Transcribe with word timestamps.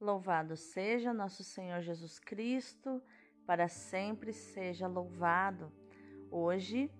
Louvado 0.00 0.56
seja 0.56 1.12
nosso 1.12 1.44
Senhor 1.44 1.82
Jesus 1.82 2.18
Cristo, 2.18 3.02
para 3.44 3.68
sempre 3.68 4.32
seja 4.32 4.88
louvado. 4.88 5.70
Hoje 6.30 6.90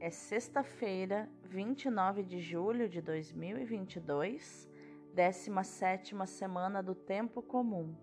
é 0.00 0.10
sexta-feira, 0.10 1.30
29 1.44 2.24
de 2.24 2.40
julho 2.40 2.88
de 2.88 3.00
2022, 3.00 4.68
17 5.14 6.16
semana 6.26 6.82
do 6.82 6.92
Tempo 6.92 7.40
Comum. 7.40 7.94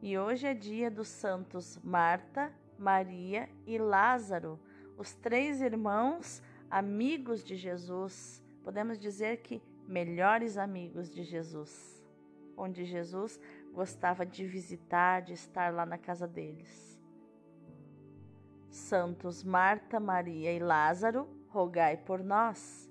E 0.00 0.16
hoje 0.16 0.46
é 0.46 0.54
dia 0.54 0.90
dos 0.90 1.08
santos 1.08 1.78
Marta, 1.84 2.50
Maria 2.78 3.50
e 3.66 3.76
Lázaro, 3.76 4.58
os 4.96 5.14
três 5.16 5.60
irmãos 5.60 6.42
amigos 6.70 7.44
de 7.44 7.56
Jesus. 7.56 8.42
Podemos 8.62 8.98
dizer 8.98 9.42
que 9.42 9.60
melhores 9.86 10.56
amigos 10.56 11.10
de 11.10 11.22
Jesus 11.22 11.93
onde 12.56 12.84
Jesus 12.84 13.40
gostava 13.72 14.24
de 14.24 14.46
visitar, 14.46 15.22
de 15.22 15.32
estar 15.32 15.72
lá 15.72 15.84
na 15.84 15.98
casa 15.98 16.26
deles. 16.26 17.00
Santos 18.70 19.44
Marta, 19.44 20.00
Maria 20.00 20.52
e 20.52 20.58
Lázaro, 20.58 21.28
rogai 21.48 21.96
por 21.96 22.22
nós. 22.22 22.90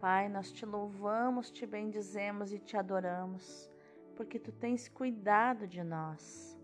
Pai, 0.00 0.28
nós 0.28 0.50
te 0.50 0.64
louvamos, 0.64 1.50
te 1.50 1.66
bendizemos 1.66 2.52
e 2.52 2.58
te 2.58 2.76
adoramos, 2.76 3.68
porque 4.16 4.38
tu 4.38 4.52
tens 4.52 4.88
cuidado 4.88 5.66
de 5.66 5.82
nós. 5.82 6.56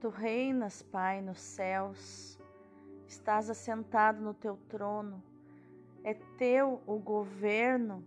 Tu 0.00 0.08
reinas, 0.08 0.82
Pai, 0.82 1.20
nos 1.20 1.40
céus, 1.40 2.38
estás 3.06 3.50
assentado 3.50 4.22
no 4.22 4.32
teu 4.32 4.56
trono, 4.68 5.22
é 6.02 6.14
teu 6.14 6.80
o 6.86 6.98
governo 6.98 8.04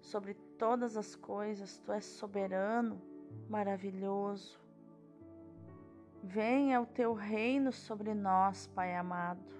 sobre 0.00 0.34
todas 0.60 0.94
as 0.94 1.16
coisas, 1.16 1.78
tu 1.78 1.90
és 1.90 2.04
soberano, 2.04 3.00
maravilhoso. 3.48 4.60
Venha 6.22 6.82
o 6.82 6.84
teu 6.84 7.14
reino 7.14 7.72
sobre 7.72 8.12
nós, 8.12 8.66
Pai 8.66 8.94
amado, 8.94 9.54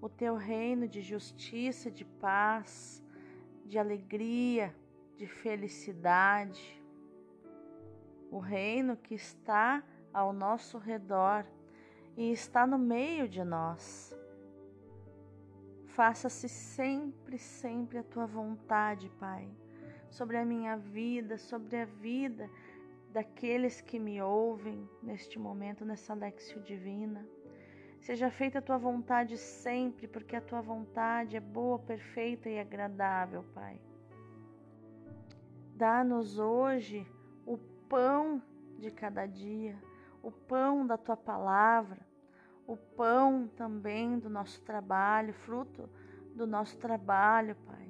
o 0.00 0.08
teu 0.08 0.36
reino 0.36 0.86
de 0.86 1.02
justiça, 1.02 1.90
de 1.90 2.04
paz, 2.04 3.02
de 3.64 3.76
alegria, 3.76 4.72
de 5.16 5.26
felicidade. 5.26 6.80
O 8.30 8.38
reino 8.38 8.96
que 8.96 9.14
está 9.14 9.82
ao 10.14 10.32
nosso 10.32 10.78
redor 10.78 11.44
e 12.16 12.30
está 12.30 12.64
no 12.64 12.78
meio 12.78 13.28
de 13.28 13.42
nós. 13.42 14.16
Faça-se 15.86 16.48
sempre, 16.48 17.36
sempre 17.36 17.98
a 17.98 18.04
tua 18.04 18.26
vontade, 18.26 19.10
Pai 19.18 19.65
sobre 20.10 20.36
a 20.36 20.44
minha 20.44 20.76
vida, 20.76 21.38
sobre 21.38 21.76
a 21.76 21.84
vida 21.84 22.48
daqueles 23.12 23.80
que 23.80 23.98
me 23.98 24.20
ouvem 24.20 24.88
neste 25.02 25.38
momento, 25.38 25.84
nessa 25.84 26.14
Lexio 26.14 26.60
Divina. 26.60 27.26
Seja 28.00 28.30
feita 28.30 28.58
a 28.58 28.62
tua 28.62 28.78
vontade 28.78 29.36
sempre, 29.36 30.06
porque 30.06 30.36
a 30.36 30.40
tua 30.40 30.60
vontade 30.60 31.36
é 31.36 31.40
boa, 31.40 31.78
perfeita 31.78 32.48
e 32.48 32.58
agradável, 32.58 33.42
Pai. 33.54 33.80
Dá-nos 35.74 36.38
hoje 36.38 37.06
o 37.44 37.58
pão 37.88 38.42
de 38.78 38.90
cada 38.90 39.26
dia, 39.26 39.76
o 40.22 40.30
pão 40.30 40.86
da 40.86 40.96
tua 40.96 41.16
palavra, 41.16 42.00
o 42.66 42.76
pão 42.76 43.48
também 43.56 44.18
do 44.18 44.28
nosso 44.28 44.60
trabalho, 44.62 45.32
fruto 45.32 45.88
do 46.34 46.46
nosso 46.46 46.76
trabalho, 46.78 47.56
Pai. 47.66 47.85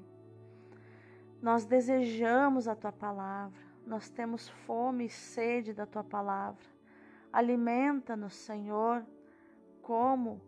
Nós 1.47 1.65
desejamos 1.65 2.67
a 2.67 2.75
tua 2.75 2.91
palavra, 2.91 3.57
nós 3.87 4.11
temos 4.11 4.49
fome 4.49 5.07
e 5.07 5.09
sede 5.09 5.73
da 5.73 5.87
tua 5.87 6.03
palavra. 6.03 6.67
Alimenta-nos, 7.33 8.35
Senhor, 8.35 9.07
como 9.81 10.41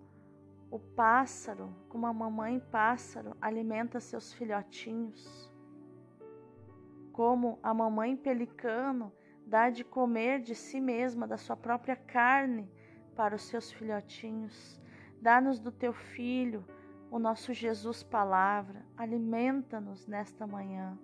o 0.69 0.81
pássaro, 0.81 1.73
como 1.89 2.05
a 2.05 2.13
mamãe 2.13 2.59
pássaro 2.59 3.37
alimenta 3.41 4.01
seus 4.01 4.33
filhotinhos. 4.33 5.49
Como 7.13 7.61
a 7.63 7.73
mamãe 7.73 8.17
pelicano 8.17 9.13
dá 9.47 9.71
de 9.71 9.85
comer 9.85 10.41
de 10.41 10.57
si 10.57 10.81
mesma, 10.81 11.29
da 11.29 11.37
sua 11.37 11.57
própria 11.57 11.95
carne, 11.95 12.69
para 13.15 13.37
os 13.37 13.43
seus 13.43 13.71
filhotinhos. 13.71 14.83
Dá-nos 15.23 15.61
do 15.61 15.71
teu 15.71 15.93
filho 15.93 16.65
o 17.11 17.19
nosso 17.19 17.55
Jesus 17.55 18.03
Palavra, 18.03 18.85
alimenta-nos 18.97 20.07
nesta 20.07 20.47
manhã. 20.47 20.99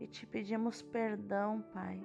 E 0.00 0.06
te 0.06 0.26
pedimos 0.26 0.80
perdão, 0.80 1.62
Pai, 1.72 2.02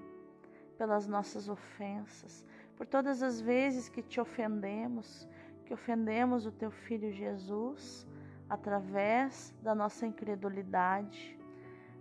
pelas 0.77 1.07
nossas 1.07 1.47
ofensas, 1.47 2.45
por 2.75 2.85
todas 2.85 3.23
as 3.23 3.39
vezes 3.39 3.89
que 3.89 4.03
te 4.03 4.19
ofendemos, 4.19 5.27
que 5.65 5.73
ofendemos 5.73 6.45
o 6.45 6.51
teu 6.51 6.69
filho 6.69 7.11
Jesus 7.11 8.05
através 8.49 9.55
da 9.61 9.73
nossa 9.73 10.05
incredulidade, 10.05 11.37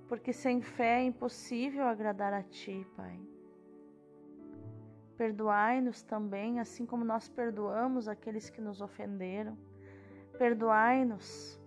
porque 0.08 0.32
sem 0.32 0.60
fé 0.60 1.00
é 1.00 1.04
impossível 1.04 1.86
agradar 1.86 2.32
a 2.32 2.42
ti, 2.42 2.86
Pai. 2.96 3.18
Perdoai-nos 5.16 6.02
também, 6.02 6.60
assim 6.60 6.84
como 6.84 7.04
nós 7.04 7.28
perdoamos 7.28 8.06
aqueles 8.06 8.50
que 8.50 8.60
nos 8.60 8.82
ofenderam 8.82 9.56
Perdoai-nos 10.38 11.60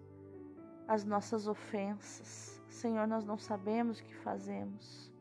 as 0.87 1.03
nossas 1.05 1.47
ofensas. 1.47 2.61
Senhor, 2.69 3.07
nós 3.07 3.25
não 3.25 3.37
sabemos 3.37 3.99
o 3.99 4.03
que 4.03 4.15
fazemos. 4.15 5.11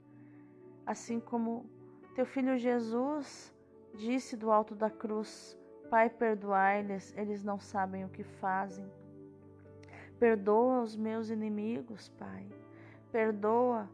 Assim 0.86 1.18
como 1.20 1.66
teu 2.14 2.24
filho 2.24 2.56
Jesus 2.56 3.54
disse 3.94 4.36
do 4.36 4.50
alto 4.50 4.74
da 4.74 4.90
cruz: 4.90 5.58
Pai, 5.90 6.10
perdoai-lhes, 6.10 7.14
eles 7.16 7.42
não 7.42 7.58
sabem 7.58 8.04
o 8.04 8.08
que 8.08 8.22
fazem. 8.22 8.90
Perdoa 10.18 10.82
os 10.82 10.96
meus 10.96 11.30
inimigos, 11.30 12.08
Pai. 12.18 12.46
Perdoa 13.12 13.88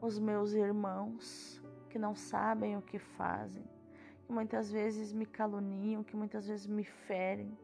os 0.00 0.18
meus 0.18 0.52
irmãos 0.52 1.60
que 1.90 1.98
não 1.98 2.14
sabem 2.14 2.76
o 2.76 2.82
que 2.82 2.98
fazem, 2.98 3.64
que 4.24 4.32
muitas 4.32 4.70
vezes 4.70 5.12
me 5.12 5.26
caluniam, 5.26 6.04
que 6.04 6.16
muitas 6.16 6.46
vezes 6.46 6.66
me 6.66 6.84
ferem. 6.84 7.56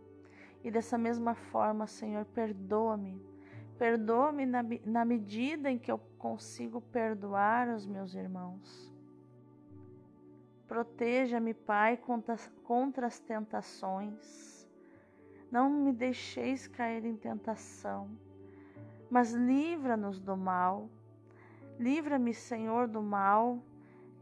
E 0.66 0.70
dessa 0.70 0.98
mesma 0.98 1.32
forma, 1.32 1.86
Senhor, 1.86 2.24
perdoa-me. 2.24 3.24
Perdoa-me 3.78 4.44
na, 4.44 4.64
na 4.84 5.04
medida 5.04 5.70
em 5.70 5.78
que 5.78 5.92
eu 5.92 5.96
consigo 6.18 6.80
perdoar 6.80 7.68
os 7.68 7.86
meus 7.86 8.16
irmãos. 8.16 8.92
Proteja-me, 10.66 11.54
Pai, 11.54 11.96
contra, 11.96 12.34
contra 12.64 13.06
as 13.06 13.20
tentações. 13.20 14.68
Não 15.52 15.70
me 15.70 15.92
deixeis 15.92 16.66
cair 16.66 17.04
em 17.04 17.14
tentação, 17.14 18.10
mas 19.08 19.32
livra-nos 19.32 20.18
do 20.18 20.36
mal. 20.36 20.90
Livra-me, 21.78 22.34
Senhor, 22.34 22.88
do 22.88 23.00
mal. 23.00 23.62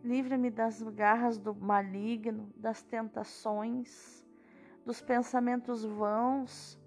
Livra-me 0.03 0.50
das 0.50 0.82
garras 0.82 1.38
do 1.38 1.55
maligno, 1.55 2.53
das 2.55 2.82
tentações 2.82 4.24
dos 4.84 5.00
pensamentos 5.00 5.84
vãos 5.84 6.78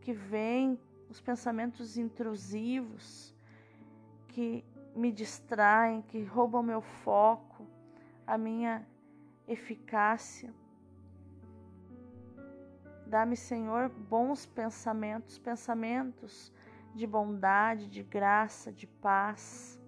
que 0.00 0.12
vêm, 0.12 0.78
os 1.08 1.20
pensamentos 1.20 1.96
intrusivos 1.96 3.34
que 4.28 4.64
me 4.94 5.12
distraem, 5.12 6.02
que 6.02 6.22
roubam 6.24 6.62
meu 6.62 6.80
foco, 6.80 7.66
a 8.26 8.38
minha 8.38 8.86
eficácia. 9.46 10.52
Dá-me, 13.06 13.36
Senhor, 13.36 13.88
bons 13.88 14.46
pensamentos, 14.46 15.38
pensamentos 15.38 16.52
de 16.94 17.06
bondade, 17.06 17.88
de 17.88 18.02
graça, 18.02 18.72
de 18.72 18.86
paz, 18.86 19.80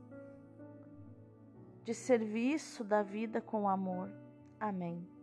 de 1.82 1.94
serviço 1.94 2.84
da 2.84 3.02
vida 3.02 3.40
com 3.40 3.68
amor. 3.68 4.10
Amém. 4.60 5.15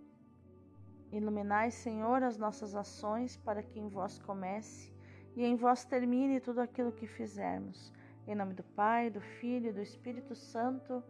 Iluminai, 1.13 1.69
Senhor, 1.69 2.23
as 2.23 2.39
nossas 2.39 2.73
ações, 2.73 3.37
para 3.37 3.61
que 3.61 3.79
em 3.79 3.87
vós 3.87 4.17
comece 4.17 4.91
e 5.35 5.45
em 5.45 5.55
vós 5.55 5.85
termine 5.85 6.39
tudo 6.39 6.59
aquilo 6.59 6.91
que 6.91 7.05
fizermos. 7.05 7.93
Em 8.27 8.33
nome 8.33 8.55
do 8.55 8.63
Pai, 8.63 9.11
do 9.11 9.21
Filho 9.21 9.69
e 9.69 9.73
do 9.73 9.81
Espírito 9.81 10.33
Santo. 10.33 11.03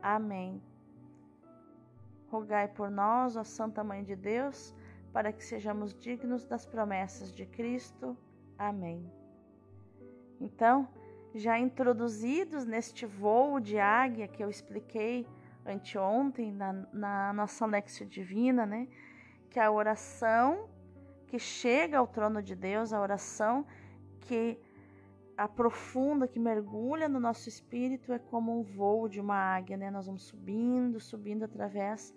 Amém. 0.00 0.62
Rogai 2.28 2.68
por 2.68 2.88
nós, 2.88 3.36
ó 3.36 3.42
Santa 3.42 3.82
Mãe 3.82 4.04
de 4.04 4.14
Deus, 4.14 4.72
para 5.12 5.32
que 5.32 5.42
sejamos 5.44 5.92
dignos 5.92 6.44
das 6.44 6.64
promessas 6.64 7.32
de 7.32 7.44
Cristo. 7.44 8.16
Amém. 8.56 9.10
Então, 10.40 10.88
já 11.34 11.58
introduzidos 11.58 12.64
neste 12.64 13.06
voo 13.06 13.58
de 13.58 13.76
águia 13.76 14.28
que 14.28 14.44
eu 14.44 14.48
expliquei 14.48 15.26
anteontem 15.66 16.52
na, 16.52 16.72
na 16.92 17.32
nossa 17.32 17.66
Lexio 17.66 18.06
Divina, 18.06 18.64
né? 18.64 18.86
Que 19.50 19.58
a 19.58 19.70
oração 19.70 20.68
que 21.26 21.38
chega 21.38 21.98
ao 21.98 22.06
trono 22.06 22.42
de 22.42 22.54
Deus, 22.54 22.92
a 22.92 23.00
oração 23.00 23.66
que 24.20 24.58
aprofunda, 25.36 26.26
que 26.26 26.40
mergulha 26.40 27.08
no 27.08 27.20
nosso 27.20 27.48
espírito, 27.48 28.12
é 28.12 28.18
como 28.18 28.58
um 28.58 28.62
voo 28.62 29.08
de 29.08 29.20
uma 29.20 29.36
águia, 29.36 29.76
né? 29.76 29.90
Nós 29.90 30.06
vamos 30.06 30.24
subindo, 30.24 30.98
subindo 30.98 31.44
através 31.44 32.14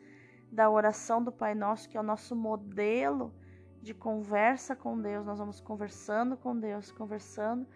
da 0.52 0.70
oração 0.70 1.24
do 1.24 1.32
Pai 1.32 1.54
Nosso, 1.54 1.88
que 1.88 1.98
é 1.98 2.00
o 2.00 2.04
nosso 2.04 2.36
modelo 2.36 3.34
de 3.82 3.94
conversa 3.94 4.76
com 4.76 5.00
Deus. 5.00 5.26
Nós 5.26 5.40
vamos 5.40 5.62
conversando 5.62 6.36
com 6.36 6.58
Deus, 6.58 6.92
conversando, 6.92 7.68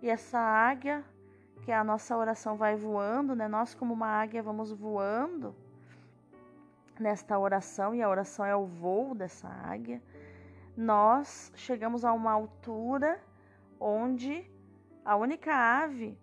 e 0.00 0.08
essa 0.08 0.38
águia, 0.38 1.04
que 1.62 1.70
é 1.70 1.76
a 1.76 1.84
nossa 1.84 2.16
oração, 2.16 2.56
vai 2.56 2.76
voando, 2.76 3.34
né? 3.34 3.46
Nós, 3.46 3.74
como 3.74 3.92
uma 3.92 4.08
águia, 4.08 4.42
vamos 4.42 4.72
voando 4.72 5.54
nesta 6.98 7.38
oração, 7.38 7.94
e 7.94 8.02
a 8.02 8.08
oração 8.08 8.44
é 8.44 8.54
o 8.54 8.66
voo 8.66 9.14
dessa 9.14 9.48
águia. 9.48 10.02
Nós 10.76 11.52
chegamos 11.54 12.04
a 12.04 12.12
uma 12.12 12.32
altura 12.32 13.20
onde 13.78 14.50
a 15.04 15.16
única 15.16 15.54
ave 15.54 16.18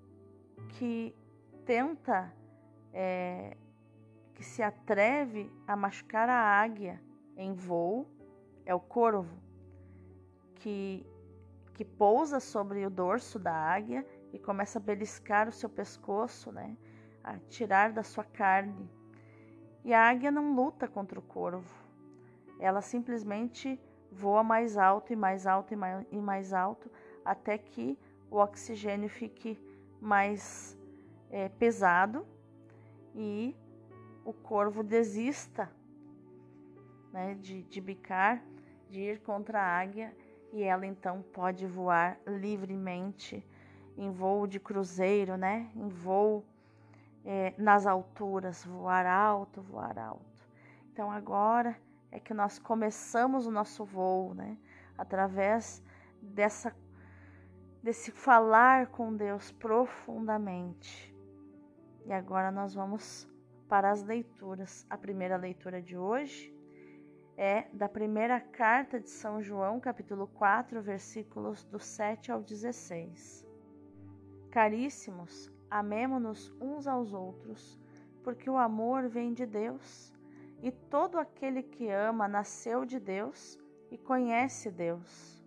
que 0.70 1.16
tenta, 1.66 2.34
é, 2.94 3.56
que 4.34 4.44
se 4.44 4.64
atreve 4.64 5.52
a 5.68 5.76
machucar 5.76 6.28
a 6.28 6.62
águia 6.62 7.02
em 7.38 7.54
voo 7.54 8.08
é 8.66 8.74
o 8.74 8.80
corvo, 8.80 9.38
que, 10.56 11.06
que 11.74 11.84
pousa 11.84 12.40
sobre 12.40 12.86
o 12.86 12.90
dorso 12.90 13.40
da 13.40 13.54
águia 13.54 14.06
e 14.32 14.40
começa 14.40 14.80
a 14.80 14.82
beliscar 14.82 15.48
o 15.48 15.52
seu 15.52 15.70
pescoço, 15.70 16.52
né? 16.52 16.78
a 17.24 17.38
tirar 17.50 17.92
da 17.92 18.04
sua 18.04 18.24
carne. 18.24 18.90
E 19.84 19.94
a 19.94 20.10
águia 20.10 20.30
não 20.30 20.54
luta 20.54 20.88
contra 20.88 21.18
o 21.18 21.24
corvo, 21.24 21.68
ela 22.60 22.82
simplesmente 22.82 23.80
voa 24.12 24.44
mais 24.44 24.78
alto 24.78 25.12
e 25.12 25.16
mais 25.16 25.48
alto 25.48 25.74
e 25.74 25.76
mais, 25.76 26.06
e 26.12 26.18
mais 26.18 26.54
alto 26.54 26.92
até 27.26 27.58
que 27.58 27.98
o 28.30 28.38
oxigênio 28.38 29.10
fique 29.10 29.60
mais 30.00 30.78
é, 31.30 31.50
pesado 31.50 32.26
e 33.16 33.56
o 34.24 34.34
corvo 34.34 34.84
desista 34.84 35.72
né, 37.12 37.36
de, 37.36 37.64
de 37.64 37.82
bicar, 37.82 38.44
de 38.90 39.02
ir 39.02 39.20
contra 39.22 39.60
a 39.60 39.80
águia 39.80 40.16
e 40.54 40.62
ela 40.62 40.86
então 40.86 41.22
pode 41.22 41.66
voar 41.66 42.20
livremente 42.28 43.46
em 43.98 44.12
voo 44.12 44.46
de 44.46 44.60
cruzeiro, 44.60 45.38
né, 45.38 45.70
em 45.76 45.88
voo 45.88 46.46
é, 47.26 47.54
nas 47.58 47.86
alturas, 47.86 48.66
voar 48.66 49.06
alto, 49.06 49.62
voar 49.62 49.98
alto. 49.98 50.48
Então 50.92 51.12
agora 51.12 51.78
é 52.12 52.20
que 52.20 52.34
nós 52.34 52.60
começamos 52.60 53.48
o 53.48 53.52
nosso 53.52 53.86
voo, 53.86 54.34
né, 54.34 54.58
através 54.98 55.84
dessa 56.22 56.76
desse 57.82 58.12
falar 58.12 58.88
com 58.88 59.16
Deus 59.16 59.52
profundamente. 59.52 61.12
E 62.06 62.14
agora 62.14 62.52
nós 62.52 62.76
vamos 62.76 63.28
para 63.68 63.90
as 63.90 64.04
leituras. 64.04 64.86
A 64.90 64.98
primeira 64.98 65.36
leitura 65.36 65.82
de 65.82 65.98
hoje 65.98 66.54
é 67.36 67.68
da 67.74 67.90
primeira 67.90 68.40
carta 68.40 69.00
de 69.00 69.10
São 69.10 69.42
João, 69.42 69.80
capítulo 69.80 70.28
4, 70.28 70.82
versículos 70.82 71.64
do 71.64 71.80
7 71.80 72.32
ao 72.32 72.42
16. 72.42 73.48
Caríssimos, 74.52 75.52
amemo-nos 75.72 76.54
uns 76.60 76.86
aos 76.86 77.14
outros, 77.14 77.80
porque 78.24 78.50
o 78.50 78.58
amor 78.58 79.08
vem 79.08 79.34
de 79.34 79.46
Deus, 79.46 80.14
e 80.62 80.70
todo 80.70 81.18
aquele 81.18 81.64
que 81.64 81.90
ama 81.90 82.28
nasceu 82.28 82.86
de 82.86 83.00
Deus 83.00 83.58
e 83.90 83.98
conhece 83.98 84.70
Deus. 84.70 85.42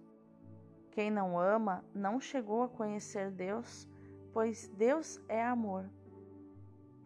Quem 0.91 1.11
não 1.11 1.38
ama 1.38 1.85
não 1.94 2.19
chegou 2.19 2.62
a 2.62 2.69
conhecer 2.69 3.31
Deus, 3.31 3.88
pois 4.32 4.67
Deus 4.69 5.21
é 5.29 5.44
amor. 5.44 5.85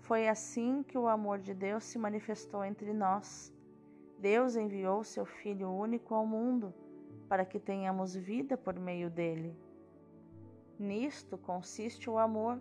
Foi 0.01 0.29
assim 0.29 0.83
que 0.83 0.97
o 0.97 1.09
amor 1.09 1.39
de 1.39 1.53
Deus 1.53 1.85
se 1.85 1.99
manifestou 1.99 2.65
entre 2.65 2.95
nós. 2.95 3.53
Deus 4.19 4.57
enviou 4.57 5.05
seu 5.05 5.27
Filho 5.27 5.71
único 5.71 6.15
ao 6.15 6.27
mundo 6.27 6.73
para 7.29 7.45
que 7.45 7.59
tenhamos 7.59 8.15
vida 8.15 8.57
por 8.57 8.75
meio 8.79 9.11
dele. 9.11 9.55
Nisto 10.79 11.37
consiste 11.37 12.09
o 12.09 12.17
amor. 12.17 12.59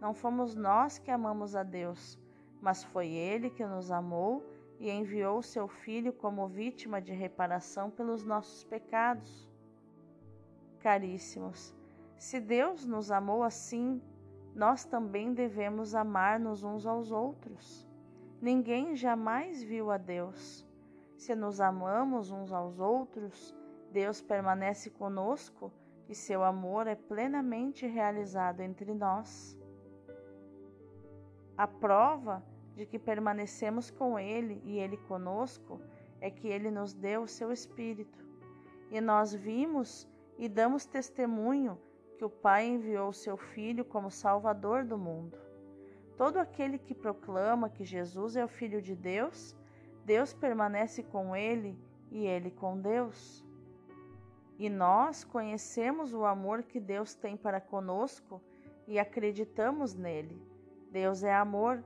Não 0.00 0.14
fomos 0.14 0.54
nós 0.54 0.98
que 0.98 1.10
amamos 1.10 1.56
a 1.56 1.62
Deus, 1.62 2.18
mas 2.60 2.84
foi 2.84 3.08
ele 3.08 3.50
que 3.50 3.64
nos 3.66 3.90
amou 3.90 4.44
e 4.78 4.90
enviou 4.90 5.42
seu 5.42 5.66
Filho 5.66 6.12
como 6.12 6.46
vítima 6.46 7.00
de 7.00 7.12
reparação 7.12 7.90
pelos 7.90 8.24
nossos 8.24 8.62
pecados. 8.64 9.48
Caríssimos, 10.80 11.74
se 12.16 12.40
Deus 12.40 12.86
nos 12.86 13.10
amou 13.10 13.42
assim, 13.42 14.00
nós 14.54 14.84
também 14.84 15.34
devemos 15.34 15.94
amar-nos 15.94 16.62
uns 16.62 16.86
aos 16.86 17.10
outros. 17.10 17.86
Ninguém 18.40 18.94
jamais 18.94 19.62
viu 19.62 19.90
a 19.90 19.96
Deus. 19.96 20.64
Se 21.16 21.34
nos 21.34 21.60
amamos 21.60 22.30
uns 22.30 22.52
aos 22.52 22.78
outros, 22.78 23.54
Deus 23.90 24.20
permanece 24.20 24.90
conosco 24.90 25.72
e 26.08 26.14
seu 26.14 26.44
amor 26.44 26.86
é 26.86 26.94
plenamente 26.94 27.86
realizado 27.86 28.60
entre 28.60 28.94
nós. 28.94 29.57
A 31.58 31.66
prova 31.66 32.40
de 32.76 32.86
que 32.86 33.00
permanecemos 33.00 33.90
com 33.90 34.16
Ele 34.16 34.62
e 34.64 34.78
Ele 34.78 34.96
conosco 34.96 35.80
é 36.20 36.30
que 36.30 36.46
Ele 36.46 36.70
nos 36.70 36.94
deu 36.94 37.22
o 37.22 37.26
seu 37.26 37.50
Espírito. 37.50 38.24
E 38.92 39.00
nós 39.00 39.34
vimos 39.34 40.08
e 40.38 40.48
damos 40.48 40.86
testemunho 40.86 41.76
que 42.16 42.24
o 42.24 42.30
Pai 42.30 42.64
enviou 42.64 43.12
seu 43.12 43.36
Filho 43.36 43.84
como 43.84 44.08
Salvador 44.08 44.84
do 44.84 44.96
mundo. 44.96 45.36
Todo 46.16 46.36
aquele 46.36 46.78
que 46.78 46.94
proclama 46.94 47.68
que 47.68 47.84
Jesus 47.84 48.36
é 48.36 48.44
o 48.44 48.48
Filho 48.48 48.80
de 48.80 48.94
Deus, 48.94 49.56
Deus 50.04 50.32
permanece 50.32 51.02
com 51.02 51.34
ele 51.34 51.76
e 52.08 52.24
ele 52.24 52.52
com 52.52 52.80
Deus. 52.80 53.44
E 54.56 54.70
nós 54.70 55.24
conhecemos 55.24 56.14
o 56.14 56.24
amor 56.24 56.62
que 56.62 56.78
Deus 56.78 57.16
tem 57.16 57.36
para 57.36 57.60
conosco 57.60 58.40
e 58.86 58.96
acreditamos 58.96 59.94
nele. 59.94 60.40
Deus 60.90 61.22
é 61.22 61.34
amor. 61.34 61.84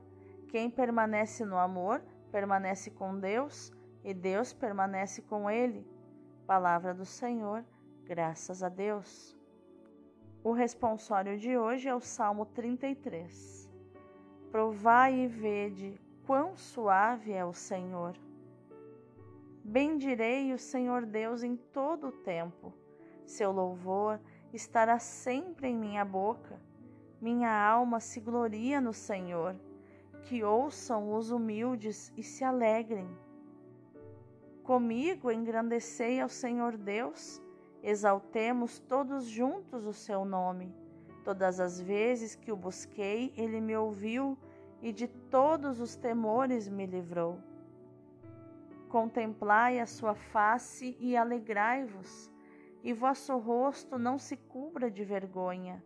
Quem 0.49 0.69
permanece 0.69 1.45
no 1.45 1.57
amor 1.57 2.01
permanece 2.31 2.91
com 2.91 3.19
Deus 3.19 3.71
e 4.03 4.13
Deus 4.13 4.53
permanece 4.53 5.21
com 5.21 5.49
ele. 5.49 5.87
Palavra 6.45 6.93
do 6.93 7.05
Senhor 7.05 7.63
Graças 8.05 8.61
a 8.61 8.67
Deus. 8.67 9.33
O 10.43 10.51
responsório 10.51 11.37
de 11.37 11.57
hoje 11.57 11.87
é 11.87 11.95
o 11.95 12.01
Salmo 12.01 12.45
33. 12.45 13.71
Provai 14.51 15.21
e 15.21 15.27
vede 15.27 15.97
quão 16.27 16.55
suave 16.57 17.31
é 17.31 17.45
o 17.45 17.53
Senhor. 17.53 18.13
Bendirei 19.63 20.51
o 20.51 20.59
Senhor 20.59 21.05
Deus 21.05 21.43
em 21.43 21.55
todo 21.55 22.07
o 22.07 22.11
tempo. 22.11 22.73
Seu 23.25 23.53
louvor 23.53 24.19
estará 24.51 24.99
sempre 24.99 25.69
em 25.69 25.77
minha 25.77 26.03
boca. 26.03 26.59
Minha 27.23 27.51
alma 27.51 27.99
se 27.99 28.19
gloria 28.19 28.81
no 28.81 28.93
Senhor. 28.93 29.55
Que 30.23 30.43
ouçam 30.43 31.13
os 31.15 31.31
humildes 31.31 32.11
e 32.17 32.21
se 32.21 32.43
alegrem. 32.43 33.09
Comigo 34.63 35.31
engrandecei 35.31 36.19
ao 36.19 36.29
Senhor 36.29 36.77
Deus 36.77 37.41
Exaltemos 37.83 38.79
todos 38.79 39.25
juntos 39.25 39.85
o 39.85 39.91
seu 39.91 40.23
nome. 40.23 40.73
Todas 41.25 41.59
as 41.59 41.81
vezes 41.81 42.33
que 42.33 42.49
o 42.49 42.55
busquei, 42.55 43.33
ele 43.35 43.59
me 43.59 43.75
ouviu 43.75 44.37
e 44.81 44.93
de 44.93 45.05
todos 45.05 45.81
os 45.81 45.93
temores 45.93 46.69
me 46.69 46.85
livrou. 46.85 47.37
Contemplai 48.87 49.81
a 49.81 49.85
sua 49.85 50.15
face 50.15 50.95
e 50.97 51.17
alegrai-vos, 51.17 52.31
e 52.81 52.93
vosso 52.93 53.37
rosto 53.37 53.97
não 53.97 54.17
se 54.17 54.37
cubra 54.37 54.89
de 54.89 55.03
vergonha. 55.03 55.83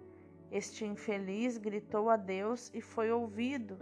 Este 0.51 0.85
infeliz 0.85 1.57
gritou 1.57 2.09
a 2.09 2.15
Deus 2.15 2.71
e 2.73 2.81
foi 2.81 3.11
ouvido, 3.11 3.77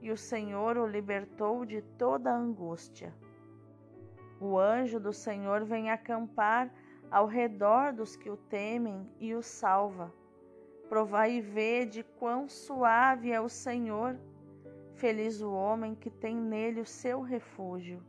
e 0.00 0.10
o 0.10 0.16
Senhor 0.16 0.76
o 0.78 0.86
libertou 0.86 1.64
de 1.64 1.82
toda 1.98 2.34
angústia. 2.34 3.14
O 4.40 4.58
anjo 4.58 4.98
do 4.98 5.12
Senhor 5.12 5.64
vem 5.64 5.90
acampar 5.90 6.72
ao 7.10 7.26
redor 7.26 7.92
dos 7.92 8.16
que 8.16 8.30
o 8.30 8.36
temem 8.36 9.10
e 9.18 9.34
o 9.34 9.42
salva. 9.42 10.12
Provai 10.88 11.32
e 11.32 11.40
vede 11.40 12.02
quão 12.18 12.48
suave 12.48 13.30
é 13.30 13.40
o 13.40 13.48
Senhor. 13.48 14.18
Feliz 14.94 15.42
o 15.42 15.52
homem 15.52 15.94
que 15.94 16.10
tem 16.10 16.36
nele 16.36 16.80
o 16.80 16.86
seu 16.86 17.20
refúgio. 17.20 18.02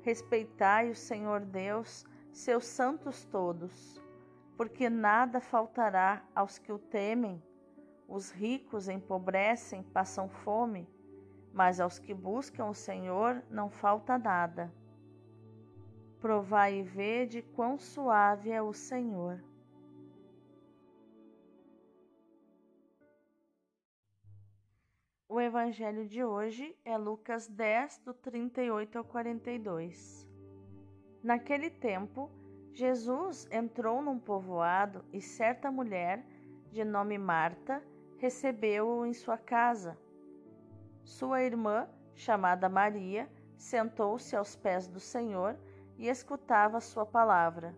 Respeitai 0.00 0.90
o 0.90 0.96
Senhor 0.96 1.40
Deus, 1.40 2.04
seus 2.32 2.64
santos 2.64 3.24
todos, 3.26 4.01
porque 4.56 4.88
nada 4.88 5.40
faltará 5.40 6.22
aos 6.34 6.58
que 6.58 6.72
o 6.72 6.78
temem. 6.78 7.42
Os 8.08 8.30
ricos 8.30 8.88
empobrecem, 8.88 9.82
passam 9.82 10.28
fome, 10.28 10.88
mas 11.52 11.80
aos 11.80 11.98
que 11.98 12.12
buscam 12.12 12.66
o 12.66 12.74
Senhor 12.74 13.42
não 13.50 13.70
falta 13.70 14.18
nada. 14.18 14.72
Provai 16.20 16.80
e 16.80 16.82
vede 16.82 17.42
quão 17.42 17.78
suave 17.78 18.50
é 18.50 18.62
o 18.62 18.72
Senhor. 18.72 19.42
O 25.28 25.40
evangelho 25.40 26.06
de 26.06 26.22
hoje 26.22 26.76
é 26.84 26.98
Lucas 26.98 27.48
10, 27.48 28.00
do 28.04 28.12
38 28.12 28.98
ao 28.98 29.04
42. 29.04 30.28
Naquele 31.22 31.70
tempo, 31.70 32.30
Jesus 32.74 33.46
entrou 33.50 34.00
num 34.00 34.18
povoado 34.18 35.04
e 35.12 35.20
certa 35.20 35.70
mulher, 35.70 36.24
de 36.70 36.82
nome 36.84 37.18
Marta, 37.18 37.82
recebeu-o 38.16 39.04
em 39.04 39.12
sua 39.12 39.36
casa. 39.36 39.98
Sua 41.04 41.42
irmã, 41.42 41.86
chamada 42.14 42.70
Maria, 42.70 43.28
sentou-se 43.58 44.34
aos 44.34 44.56
pés 44.56 44.88
do 44.88 44.98
Senhor 44.98 45.54
e 45.98 46.08
escutava 46.08 46.80
sua 46.80 47.04
palavra. 47.04 47.76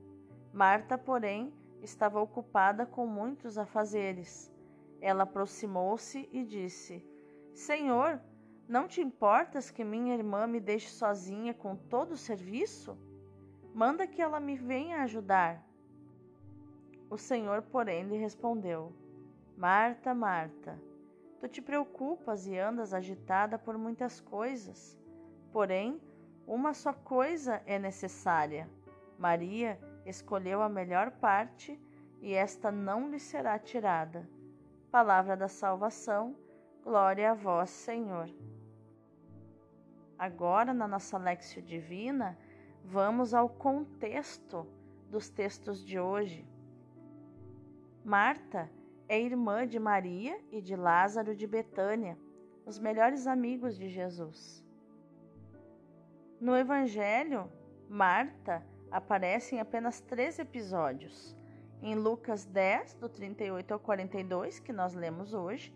Marta, 0.52 0.96
porém, 0.96 1.52
estava 1.82 2.20
ocupada 2.20 2.86
com 2.86 3.04
muitos 3.04 3.58
afazeres. 3.58 4.52
Ela 5.00 5.24
aproximou-se 5.24 6.28
e 6.30 6.44
disse: 6.44 7.04
Senhor, 7.52 8.20
não 8.68 8.86
te 8.86 9.00
importas 9.00 9.72
que 9.72 9.82
minha 9.82 10.14
irmã 10.14 10.46
me 10.46 10.60
deixe 10.60 10.88
sozinha 10.88 11.52
com 11.52 11.74
todo 11.74 12.12
o 12.12 12.16
serviço? 12.16 12.96
Manda 13.74 14.06
que 14.06 14.22
ela 14.22 14.38
me 14.38 14.56
venha 14.56 15.02
ajudar. 15.02 15.60
O 17.10 17.18
Senhor, 17.18 17.60
porém, 17.62 18.04
lhe 18.04 18.16
respondeu: 18.16 18.92
Marta, 19.56 20.14
Marta, 20.14 20.80
tu 21.40 21.48
te 21.48 21.60
preocupas 21.60 22.46
e 22.46 22.56
andas 22.56 22.94
agitada 22.94 23.58
por 23.58 23.76
muitas 23.76 24.20
coisas. 24.20 24.96
Porém, 25.52 26.00
uma 26.46 26.72
só 26.72 26.92
coisa 26.92 27.60
é 27.66 27.78
necessária. 27.78 28.70
Maria 29.18 29.78
escolheu 30.06 30.62
a 30.62 30.68
melhor 30.68 31.10
parte 31.10 31.78
e 32.22 32.32
esta 32.32 32.70
não 32.70 33.10
lhe 33.10 33.18
será 33.18 33.58
tirada. 33.58 34.28
Palavra 34.90 35.36
da 35.36 35.48
salvação 35.48 36.36
Glória 36.84 37.30
a 37.30 37.34
vós, 37.34 37.70
Senhor. 37.70 38.28
Agora, 40.18 40.74
na 40.74 40.86
nossa 40.86 41.16
Lexio 41.16 41.62
Divina, 41.62 42.36
vamos 42.84 43.32
ao 43.32 43.48
contexto 43.48 44.66
dos 45.10 45.30
textos 45.30 45.84
de 45.84 45.98
hoje. 45.98 46.46
Marta 48.04 48.70
é 49.08 49.18
irmã 49.18 49.66
de 49.66 49.78
Maria 49.78 50.38
e 50.52 50.60
de 50.60 50.76
Lázaro 50.76 51.34
de 51.34 51.46
Betânia, 51.46 52.18
os 52.66 52.78
melhores 52.78 53.26
amigos 53.26 53.76
de 53.76 53.88
Jesus. 53.88 54.62
No 56.38 56.54
Evangelho, 56.54 57.50
Marta 57.88 58.62
aparece 58.90 59.56
em 59.56 59.60
apenas 59.60 60.00
três 60.00 60.38
episódios. 60.38 61.34
Em 61.82 61.94
Lucas 61.94 62.44
10, 62.44 62.94
do 62.94 63.08
38 63.08 63.72
ao 63.72 63.80
42, 63.80 64.58
que 64.60 64.72
nós 64.72 64.94
lemos 64.94 65.32
hoje, 65.32 65.74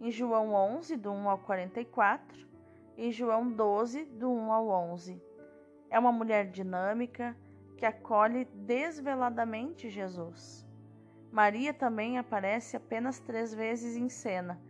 em 0.00 0.10
João 0.10 0.52
11, 0.52 0.96
do 0.96 1.12
1 1.12 1.30
ao 1.30 1.38
44, 1.38 2.48
e 2.96 3.10
João 3.10 3.50
12, 3.50 4.04
do 4.04 4.30
1 4.30 4.52
ao 4.52 4.68
11. 4.68 5.29
É 5.90 5.98
uma 5.98 6.12
mulher 6.12 6.46
dinâmica 6.46 7.36
que 7.76 7.84
acolhe 7.84 8.44
desveladamente 8.54 9.90
Jesus. 9.90 10.64
Maria 11.32 11.74
também 11.74 12.16
aparece 12.16 12.76
apenas 12.76 13.18
três 13.18 13.52
vezes 13.52 13.96
em 13.96 14.08
cena, 14.08 14.60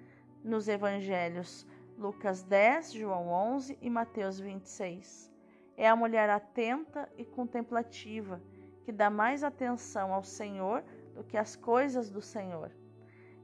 nos 0.42 0.66
evangelhos 0.66 1.66
Lucas 1.98 2.42
10, 2.42 2.92
João 2.94 3.28
11 3.28 3.78
e 3.82 3.90
Mateus 3.90 4.40
26. 4.40 5.30
É 5.76 5.86
a 5.86 5.94
mulher 5.94 6.30
atenta 6.30 7.06
e 7.18 7.24
contemplativa, 7.26 8.40
que 8.84 8.90
dá 8.90 9.10
mais 9.10 9.44
atenção 9.44 10.14
ao 10.14 10.24
Senhor 10.24 10.82
do 11.14 11.22
que 11.22 11.36
às 11.36 11.54
coisas 11.54 12.10
do 12.10 12.22
Senhor. 12.22 12.70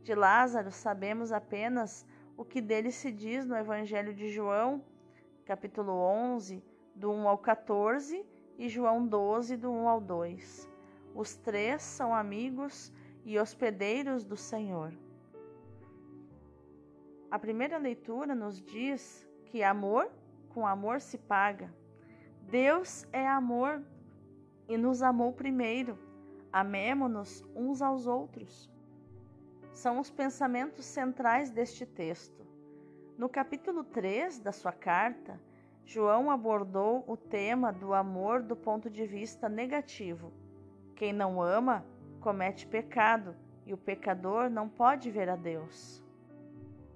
De 0.03 0.15
Lázaro 0.15 0.71
sabemos 0.71 1.33
apenas 1.33 2.07
o 2.37 2.45
que 2.45 2.63
dele 2.63 2.91
se 2.91 3.13
diz 3.13 3.45
no 3.45 3.57
Evangelho 3.57 4.15
de 4.15 4.29
João, 4.31 4.83
capítulo 5.45 5.93
11, 5.93 6.63
do 6.97 7.11
1 7.13 7.29
ao 7.29 7.39
14, 7.39 8.25
e 8.59 8.69
João 8.69 9.07
12, 9.07 9.57
do 9.57 9.71
1 9.71 9.89
ao 9.89 10.01
2. 10.01 10.69
Os 11.15 11.37
três 11.37 11.83
são 11.83 12.15
amigos 12.15 12.93
e 13.25 13.39
hospedeiros 13.39 14.25
do 14.25 14.37
Senhor. 14.37 14.93
A 17.31 17.39
primeira 17.39 17.79
leitura 17.79 18.35
nos 18.35 18.61
diz 18.61 19.29
que 19.45 19.63
amor 19.63 20.11
com 20.49 20.67
amor 20.67 21.01
se 21.01 21.19
paga. 21.19 21.73
Deus 22.43 23.07
é 23.13 23.27
amor 23.29 23.83
e 24.69 24.77
nos 24.77 25.03
amou 25.03 25.33
primeiro. 25.33 25.99
Amemo-nos 26.53 27.45
uns 27.55 27.83
aos 27.83 28.07
outros 28.07 28.75
são 29.77 30.01
os 30.01 30.11
pensamentos 30.11 30.87
centrais 30.87 31.51
deste 31.51 31.85
texto. 31.85 32.47
No 33.19 33.29
capítulo 33.29 33.85
3 33.85 34.39
da 34.39 34.51
sua 34.51 34.73
carta, 34.73 35.39
João 35.89 36.33
abordou 36.33 37.05
o 37.07 37.17
tema 37.17 37.73
do 37.73 37.95
amor 37.95 38.43
do 38.43 38.57
ponto 38.57 38.91
de 38.91 39.07
vista 39.07 39.49
negativo. 39.49 40.33
Quem 40.97 41.13
não 41.13 41.41
ama 41.41 41.87
comete 42.21 42.67
pecado 42.67 43.37
e 43.65 43.73
o 43.73 43.79
pecador 43.79 44.51
não 44.51 44.69
pode 44.69 45.13
ver 45.13 45.29
a 45.29 45.37
Deus. 45.37 46.03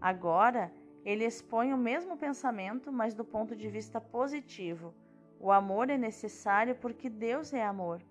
Agora, 0.00 0.73
ele 1.04 1.25
expõe 1.25 1.73
o 1.73 1.78
mesmo 1.78 2.16
pensamento, 2.16 2.90
mas 2.90 3.14
do 3.14 3.25
ponto 3.25 3.54
de 3.54 3.68
vista 3.68 4.00
positivo. 4.00 4.92
O 5.38 5.52
amor 5.52 5.88
é 5.88 5.97
necessário 5.97 6.75
porque 6.75 7.09
Deus 7.09 7.54
é 7.54 7.64
amor, 7.64 8.02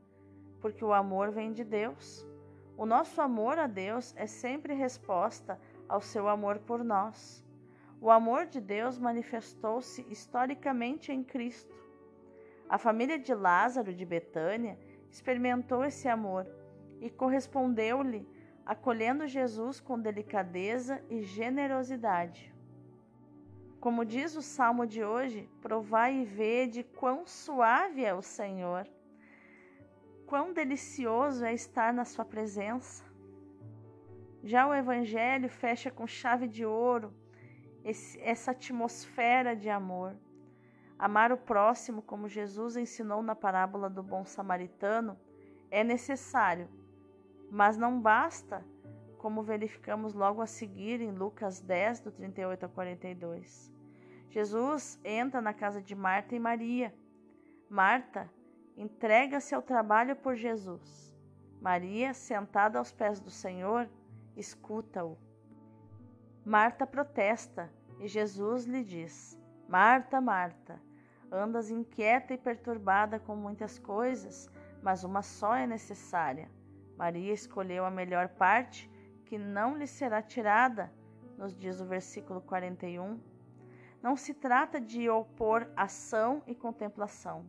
porque 0.62 0.83
o 0.83 0.93
amor 0.93 1.29
vem 1.29 1.51
de 1.51 1.65
Deus. 1.65 2.25
O 2.77 2.86
nosso 2.86 3.21
amor 3.21 3.59
a 3.59 3.67
Deus 3.67 4.13
é 4.15 4.25
sempre 4.25 4.74
resposta 4.74 5.59
ao 5.89 6.00
seu 6.00 6.29
amor 6.29 6.59
por 6.59 6.86
nós. 6.86 7.43
O 8.01 8.09
amor 8.09 8.45
de 8.45 8.61
Deus 8.61 8.97
manifestou-se 8.97 10.05
historicamente 10.09 11.11
em 11.11 11.23
Cristo. 11.23 11.75
A 12.67 12.77
família 12.77 13.19
de 13.19 13.33
Lázaro 13.33 13.93
de 13.93 14.05
Betânia 14.05 14.77
experimentou 15.09 15.83
esse 15.83 16.07
amor 16.07 16.47
e 17.01 17.09
correspondeu-lhe, 17.09 18.27
acolhendo 18.65 19.27
Jesus 19.27 19.79
com 19.79 19.99
delicadeza 19.99 21.03
e 21.09 21.21
generosidade. 21.21 22.53
Como 23.79 24.05
diz 24.05 24.35
o 24.35 24.41
salmo 24.41 24.85
de 24.85 25.03
hoje, 25.03 25.49
provai 25.61 26.21
e 26.21 26.25
vede 26.25 26.83
quão 26.83 27.25
suave 27.25 28.03
é 28.03 28.13
o 28.13 28.21
Senhor 28.21 28.87
quão 30.29 30.53
delicioso 30.53 31.43
é 31.43 31.55
estar 31.55 31.91
na 31.91 32.05
Sua 32.05 32.23
presença. 32.23 33.03
Já 34.43 34.67
o 34.67 34.73
Evangelho 34.75 35.49
fecha 35.49 35.89
com 35.89 36.05
chave 36.05 36.47
de 36.47 36.63
ouro 36.63 37.11
esse, 37.89 38.19
essa 38.22 38.51
atmosfera 38.51 39.55
de 39.55 39.69
amor. 39.69 40.15
Amar 40.98 41.31
o 41.31 41.38
próximo, 41.38 42.01
como 42.01 42.27
Jesus 42.27 42.75
ensinou 42.75 43.24
na 43.24 43.36
parábola 43.36 43.89
do 43.89 44.03
bom 44.03 44.25
samaritano, 44.25 45.17
é 45.72 45.84
necessário, 45.84 46.67
mas 47.50 47.77
não 47.77 48.00
basta, 48.00 48.63
como 49.17 49.43
verificamos 49.43 50.13
logo 50.13 50.41
a 50.41 50.48
seguir 50.48 51.01
em 51.01 51.12
Lucas 51.12 51.60
10, 51.60 52.01
do 52.01 52.12
38 52.12 52.65
a 52.65 52.69
42. 52.69 53.74
Jesus 54.29 55.00
entra 55.03 55.41
na 55.41 55.53
casa 55.53 55.81
de 55.81 55.96
Marta 55.96 56.36
e 56.36 56.39
Maria. 56.39 56.93
Marta 57.69 58.29
entrega-se 58.77 59.55
ao 59.55 59.62
trabalho 59.62 60.15
por 60.15 60.36
Jesus. 60.36 61.17
Maria, 61.60 62.13
sentada 62.13 62.77
aos 62.77 62.91
pés 62.91 63.19
do 63.19 63.29
Senhor, 63.29 63.89
escuta-o. 64.36 65.17
Marta 66.46 66.88
protesta 66.88 67.69
e 67.99 68.07
Jesus 68.07 68.65
lhe 68.65 68.83
diz: 68.83 69.39
Marta, 69.67 70.19
Marta, 70.19 70.81
andas 71.31 71.69
inquieta 71.69 72.33
e 72.33 72.37
perturbada 72.37 73.19
com 73.19 73.35
muitas 73.35 73.77
coisas, 73.77 74.49
mas 74.81 75.03
uma 75.03 75.21
só 75.21 75.55
é 75.55 75.67
necessária. 75.67 76.49
Maria 76.97 77.33
escolheu 77.33 77.85
a 77.85 77.91
melhor 77.91 78.29
parte, 78.29 78.89
que 79.25 79.37
não 79.37 79.77
lhe 79.77 79.87
será 79.87 80.21
tirada, 80.21 80.91
nos 81.37 81.55
diz 81.55 81.79
o 81.79 81.85
versículo 81.85 82.41
41. 82.41 83.19
Não 84.01 84.15
se 84.15 84.33
trata 84.33 84.79
de 84.79 85.09
opor 85.09 85.69
ação 85.75 86.41
e 86.47 86.55
contemplação 86.55 87.45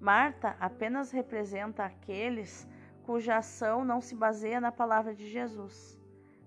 Marta 0.00 0.54
apenas 0.60 1.10
representa 1.10 1.84
aqueles 1.84 2.68
cuja 3.04 3.38
ação 3.38 3.84
não 3.84 4.02
se 4.02 4.14
baseia 4.14 4.60
na 4.60 4.72
palavra 4.72 5.14
de 5.14 5.26
Jesus. 5.26 5.98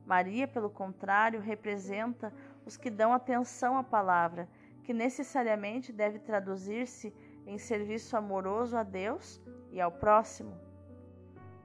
Maria, 0.05 0.47
pelo 0.47 0.69
contrário, 0.69 1.39
representa 1.39 2.31
os 2.67 2.75
que 2.75 2.89
dão 2.89 3.13
atenção 3.13 3.77
à 3.77 3.83
palavra, 3.83 4.49
que 4.83 4.93
necessariamente 4.93 5.93
deve 5.93 6.19
traduzir-se 6.19 7.15
em 7.45 7.57
serviço 7.57 8.17
amoroso 8.17 8.75
a 8.75 8.83
Deus 8.83 9.41
e 9.71 9.79
ao 9.79 9.91
próximo. 9.91 10.53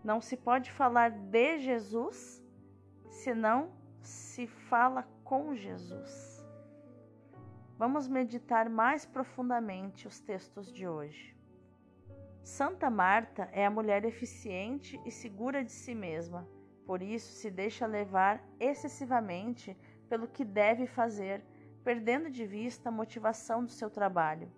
Não 0.05 0.21
se 0.21 0.37
pode 0.37 0.71
falar 0.71 1.11
de 1.11 1.59
Jesus 1.59 2.41
senão 3.11 3.73
se 4.01 4.47
fala 4.47 5.03
com 5.25 5.55
Jesus. 5.57 6.47
Vamos 7.77 8.07
meditar 8.07 8.71
mais 8.71 9.05
profundamente 9.05 10.07
os 10.07 10.21
textos 10.21 10.73
de 10.73 10.87
hoje. 10.87 11.37
Santa 12.45 12.89
Marta 12.89 13.49
é 13.53 13.67
a 13.67 13.71
mulher 13.71 14.05
eficiente 14.05 15.01
e 15.05 15.11
segura 15.11 15.65
de 15.65 15.73
si 15.73 15.95
mesma, 15.95 16.49
por 16.87 17.03
isso 17.03 17.33
se 17.33 17.51
deixa 17.51 17.87
levar 17.87 18.43
excessivamente 18.59 19.77
pelo 20.13 20.29
que 20.29 20.45
deve 20.45 20.87
fazer, 20.87 21.43
perdendo 21.83 22.29
de 22.31 22.45
vista 22.45 22.91
a 22.91 22.93
motivação 22.93 23.65
do 23.65 23.71
seu 23.71 23.89
trabalho. 23.89 24.53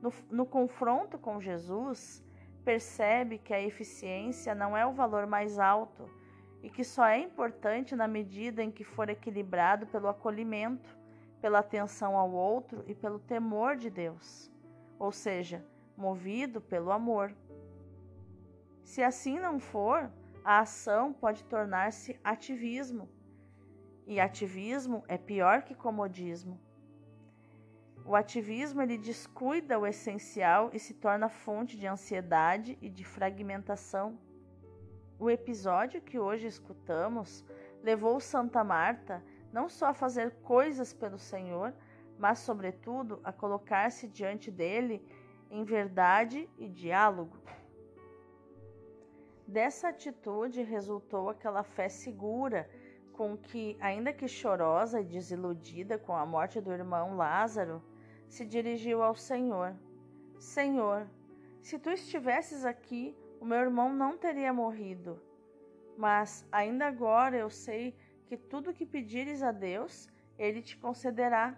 No, 0.00 0.10
no 0.30 0.46
confronto 0.46 1.18
com 1.18 1.42
Jesus, 1.42 2.24
percebe 2.64 3.36
que 3.36 3.52
a 3.52 3.60
eficiência 3.60 4.54
não 4.54 4.74
é 4.74 4.86
o 4.86 4.94
valor 4.94 5.26
mais 5.26 5.58
alto 5.58 6.08
e 6.62 6.70
que 6.70 6.82
só 6.82 7.04
é 7.04 7.18
importante 7.18 7.94
na 7.94 8.08
medida 8.08 8.62
em 8.62 8.70
que 8.70 8.82
for 8.82 9.10
equilibrado 9.10 9.86
pelo 9.88 10.08
acolhimento, 10.08 10.96
pela 11.38 11.58
atenção 11.58 12.16
ao 12.16 12.32
outro 12.32 12.82
e 12.86 12.94
pelo 12.94 13.18
temor 13.18 13.76
de 13.76 13.90
Deus, 13.90 14.50
ou 14.98 15.12
seja, 15.12 15.62
movido 15.94 16.62
pelo 16.62 16.90
amor. 16.90 17.30
Se 18.82 19.02
assim 19.02 19.38
não 19.38 19.60
for, 19.60 20.10
a 20.42 20.60
ação 20.60 21.12
pode 21.12 21.44
tornar-se 21.44 22.18
ativismo, 22.24 23.06
e 24.06 24.20
ativismo 24.20 25.04
é 25.08 25.16
pior 25.16 25.62
que 25.62 25.74
comodismo. 25.74 26.60
O 28.04 28.14
ativismo 28.14 28.82
ele 28.82 28.98
descuida 28.98 29.78
o 29.78 29.86
essencial 29.86 30.70
e 30.72 30.78
se 30.78 30.92
torna 30.92 31.28
fonte 31.28 31.76
de 31.76 31.86
ansiedade 31.86 32.78
e 32.82 32.90
de 32.90 33.02
fragmentação. 33.04 34.18
O 35.18 35.30
episódio 35.30 36.02
que 36.02 36.18
hoje 36.18 36.46
escutamos 36.46 37.44
levou 37.82 38.20
Santa 38.20 38.62
Marta 38.62 39.24
não 39.50 39.68
só 39.68 39.86
a 39.86 39.94
fazer 39.94 40.32
coisas 40.42 40.92
pelo 40.92 41.18
Senhor, 41.18 41.72
mas, 42.18 42.40
sobretudo, 42.40 43.20
a 43.24 43.32
colocar-se 43.32 44.08
diante 44.08 44.50
dele 44.50 45.02
em 45.50 45.64
verdade 45.64 46.48
e 46.58 46.68
diálogo. 46.68 47.38
Dessa 49.46 49.88
atitude 49.88 50.62
resultou 50.62 51.28
aquela 51.28 51.62
fé 51.62 51.88
segura 51.88 52.68
com 53.16 53.36
que, 53.36 53.76
ainda 53.80 54.12
que 54.12 54.28
chorosa 54.28 55.00
e 55.00 55.04
desiludida 55.04 55.98
com 55.98 56.14
a 56.16 56.26
morte 56.26 56.60
do 56.60 56.72
irmão 56.72 57.16
Lázaro, 57.16 57.82
se 58.28 58.44
dirigiu 58.44 59.02
ao 59.02 59.14
Senhor: 59.14 59.74
Senhor, 60.38 61.06
se 61.62 61.78
tu 61.78 61.90
estivesses 61.90 62.64
aqui, 62.64 63.16
o 63.40 63.44
meu 63.44 63.58
irmão 63.58 63.92
não 63.92 64.18
teria 64.18 64.52
morrido. 64.52 65.20
Mas 65.96 66.46
ainda 66.50 66.86
agora 66.86 67.36
eu 67.36 67.48
sei 67.48 67.96
que 68.26 68.36
tudo 68.36 68.72
que 68.72 68.84
pedires 68.84 69.42
a 69.42 69.52
Deus, 69.52 70.08
ele 70.36 70.60
te 70.60 70.76
concederá. 70.76 71.56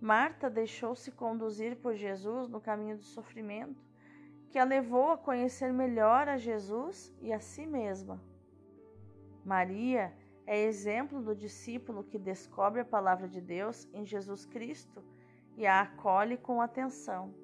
Marta 0.00 0.48
deixou-se 0.48 1.10
conduzir 1.10 1.76
por 1.76 1.94
Jesus 1.94 2.48
no 2.48 2.60
caminho 2.60 2.96
do 2.96 3.04
sofrimento, 3.04 3.82
que 4.50 4.58
a 4.58 4.64
levou 4.64 5.10
a 5.10 5.18
conhecer 5.18 5.72
melhor 5.72 6.28
a 6.28 6.36
Jesus 6.36 7.12
e 7.20 7.32
a 7.32 7.40
si 7.40 7.66
mesma. 7.66 8.20
Maria 9.44 10.12
é 10.46 10.62
exemplo 10.62 11.22
do 11.22 11.34
discípulo 11.34 12.02
que 12.04 12.18
descobre 12.18 12.80
a 12.80 12.84
palavra 12.84 13.28
de 13.28 13.40
Deus 13.40 13.88
em 13.92 14.04
Jesus 14.04 14.46
Cristo 14.46 15.02
e 15.56 15.66
a 15.66 15.82
acolhe 15.82 16.36
com 16.36 16.60
atenção. 16.60 17.34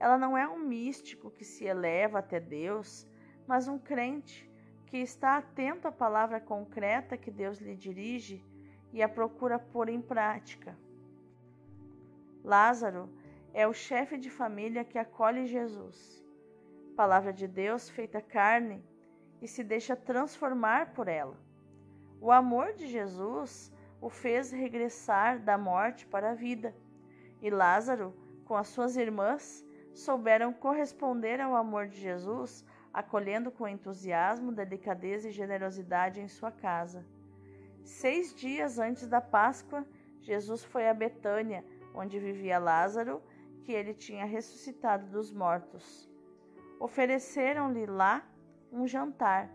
Ela 0.00 0.18
não 0.18 0.36
é 0.36 0.48
um 0.48 0.58
místico 0.58 1.30
que 1.30 1.44
se 1.44 1.64
eleva 1.64 2.18
até 2.18 2.40
Deus, 2.40 3.06
mas 3.46 3.68
um 3.68 3.78
crente 3.78 4.50
que 4.86 4.96
está 4.96 5.36
atento 5.36 5.86
à 5.86 5.92
palavra 5.92 6.40
concreta 6.40 7.16
que 7.16 7.30
Deus 7.30 7.58
lhe 7.58 7.76
dirige 7.76 8.44
e 8.92 9.02
a 9.02 9.08
procura 9.08 9.58
pôr 9.58 9.88
em 9.88 10.00
prática. 10.00 10.76
Lázaro 12.42 13.08
é 13.54 13.66
o 13.66 13.72
chefe 13.72 14.18
de 14.18 14.28
família 14.28 14.84
que 14.84 14.98
acolhe 14.98 15.46
Jesus, 15.46 16.22
palavra 16.96 17.32
de 17.32 17.46
Deus 17.46 17.88
feita 17.88 18.20
carne, 18.20 18.84
e 19.42 19.48
se 19.48 19.64
deixa 19.64 19.96
transformar 19.96 20.94
por 20.94 21.08
ela. 21.08 21.36
O 22.20 22.30
amor 22.30 22.72
de 22.72 22.86
Jesus 22.86 23.72
o 24.00 24.08
fez 24.08 24.52
regressar 24.52 25.40
da 25.40 25.58
morte 25.58 26.06
para 26.06 26.30
a 26.30 26.34
vida 26.34 26.74
e 27.42 27.50
Lázaro, 27.50 28.14
com 28.44 28.54
as 28.54 28.68
suas 28.68 28.96
irmãs, 28.96 29.66
souberam 29.92 30.52
corresponder 30.52 31.40
ao 31.40 31.56
amor 31.56 31.88
de 31.88 32.00
Jesus, 32.00 32.64
acolhendo 32.94 33.50
com 33.50 33.66
entusiasmo, 33.66 34.52
delicadeza 34.52 35.28
e 35.28 35.32
generosidade 35.32 36.20
em 36.20 36.28
sua 36.28 36.52
casa. 36.52 37.04
Seis 37.82 38.32
dias 38.32 38.78
antes 38.78 39.08
da 39.08 39.20
Páscoa, 39.20 39.84
Jesus 40.20 40.62
foi 40.62 40.88
a 40.88 40.94
Betânia, 40.94 41.64
onde 41.92 42.20
vivia 42.20 42.60
Lázaro, 42.60 43.20
que 43.64 43.72
ele 43.72 43.92
tinha 43.92 44.24
ressuscitado 44.24 45.06
dos 45.06 45.32
mortos. 45.32 46.08
Ofereceram-lhe 46.78 47.86
lá 47.86 48.24
um 48.72 48.86
jantar. 48.86 49.50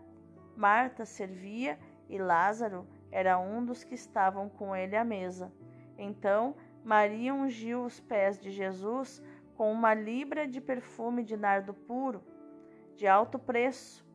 Marta 0.56 1.04
servia 1.04 1.78
e 2.08 2.16
Lázaro 2.18 2.86
era 3.10 3.38
um 3.38 3.64
dos 3.64 3.84
que 3.84 3.94
estavam 3.94 4.48
com 4.48 4.74
ele 4.74 4.96
à 4.96 5.04
mesa. 5.04 5.52
Então 5.96 6.54
Maria 6.84 7.34
ungiu 7.34 7.84
os 7.84 8.00
pés 8.00 8.38
de 8.38 8.50
Jesus 8.50 9.22
com 9.56 9.72
uma 9.72 9.92
libra 9.92 10.46
de 10.46 10.60
perfume 10.60 11.24
de 11.24 11.36
nardo 11.36 11.74
puro, 11.74 12.22
de 12.96 13.06
alto 13.06 13.38
preço, 13.38 14.06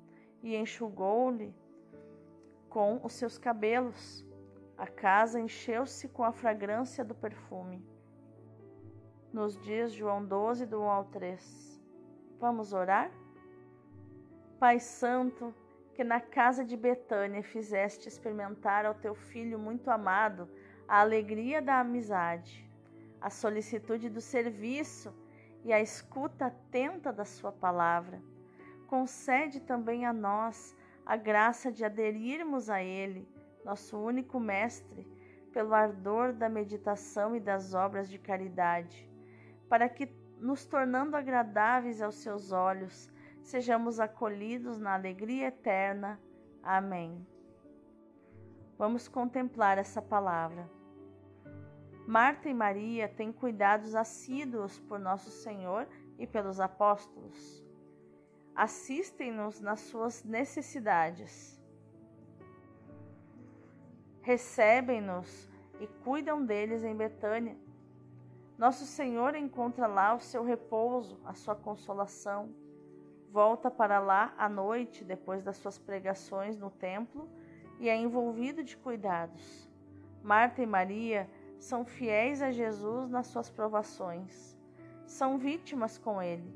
e 0.41 0.55
enxugou-lhe 0.55 1.53
com 2.69 2.99
os 3.03 3.13
seus 3.13 3.37
cabelos. 3.37 4.25
A 4.77 4.87
casa 4.87 5.39
encheu-se 5.39 6.07
com 6.07 6.23
a 6.23 6.31
fragrância 6.31 7.03
do 7.03 7.13
perfume. 7.13 7.85
Nos 9.31 9.57
dias 9.61 9.91
João 9.91 10.25
12, 10.25 10.65
do 10.65 10.81
1 10.81 10.89
ao 10.89 11.05
3. 11.05 11.81
Vamos 12.39 12.73
orar? 12.73 13.11
Pai 14.63 14.79
Santo, 14.79 15.53
que 15.93 16.05
na 16.05 16.21
casa 16.21 16.63
de 16.63 16.77
Betânia 16.77 17.43
fizeste 17.43 18.07
experimentar 18.07 18.85
ao 18.85 18.93
teu 18.93 19.13
filho 19.13 19.59
muito 19.59 19.91
amado 19.91 20.47
a 20.87 21.01
alegria 21.01 21.61
da 21.61 21.81
amizade, 21.81 22.65
a 23.19 23.29
solicitude 23.29 24.09
do 24.09 24.21
serviço 24.21 25.13
e 25.65 25.73
a 25.73 25.81
escuta 25.81 26.45
atenta 26.45 27.11
da 27.11 27.25
Sua 27.25 27.51
palavra. 27.51 28.21
Concede 28.87 29.59
também 29.59 30.05
a 30.05 30.13
nós 30.13 30.73
a 31.05 31.17
graça 31.17 31.69
de 31.69 31.83
aderirmos 31.83 32.69
a 32.69 32.81
Ele, 32.81 33.27
nosso 33.65 33.97
único 33.97 34.39
Mestre, 34.39 35.05
pelo 35.51 35.73
ardor 35.73 36.31
da 36.31 36.47
meditação 36.47 37.35
e 37.35 37.39
das 37.41 37.73
obras 37.73 38.09
de 38.09 38.17
caridade, 38.17 39.11
para 39.67 39.89
que, 39.89 40.07
nos 40.39 40.63
tornando 40.63 41.17
agradáveis 41.17 42.01
aos 42.01 42.15
Seus 42.15 42.53
olhos, 42.53 43.11
sejamos 43.43 43.99
acolhidos 43.99 44.79
na 44.79 44.93
alegria 44.93 45.47
eterna. 45.47 46.19
Amém. 46.61 47.25
Vamos 48.77 49.07
contemplar 49.07 49.77
essa 49.77 50.01
palavra. 50.01 50.69
Marta 52.07 52.49
e 52.49 52.53
Maria 52.53 53.07
têm 53.07 53.31
cuidados 53.31 53.95
assíduos 53.95 54.79
por 54.79 54.99
Nosso 54.99 55.29
Senhor 55.29 55.87
e 56.17 56.25
pelos 56.25 56.59
apóstolos. 56.59 57.63
Assistem-nos 58.55 59.59
nas 59.61 59.81
suas 59.81 60.23
necessidades. 60.23 61.61
Recebem-nos 64.21 65.49
e 65.79 65.87
cuidam 66.03 66.45
deles 66.45 66.83
em 66.83 66.95
Betânia. 66.95 67.57
Nosso 68.57 68.85
Senhor 68.85 69.35
encontra 69.35 69.87
lá 69.87 70.13
o 70.13 70.19
seu 70.19 70.43
repouso, 70.43 71.19
a 71.25 71.33
sua 71.33 71.55
consolação. 71.55 72.53
Volta 73.33 73.71
para 73.71 73.97
lá 73.97 74.31
à 74.37 74.47
noite, 74.47 75.03
depois 75.03 75.41
das 75.41 75.57
suas 75.57 75.79
pregações 75.79 76.55
no 76.55 76.69
templo, 76.69 77.27
e 77.79 77.89
é 77.89 77.95
envolvido 77.95 78.63
de 78.63 78.77
cuidados. 78.77 79.67
Marta 80.21 80.61
e 80.61 80.67
Maria 80.67 81.27
são 81.57 81.83
fiéis 81.83 82.43
a 82.43 82.51
Jesus 82.51 83.09
nas 83.09 83.25
suas 83.25 83.49
provações, 83.49 84.55
são 85.07 85.39
vítimas 85.39 85.97
com 85.97 86.21
ele. 86.21 86.47